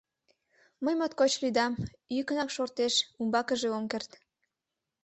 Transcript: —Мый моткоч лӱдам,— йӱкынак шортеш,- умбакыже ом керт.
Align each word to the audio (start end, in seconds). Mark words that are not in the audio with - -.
—Мый 0.83 0.95
моткоч 0.99 1.31
лӱдам,— 1.41 1.73
йӱкынак 2.15 2.49
шортеш,- 2.55 2.93
умбакыже 3.21 3.67
ом 3.77 3.83
керт. 3.91 4.11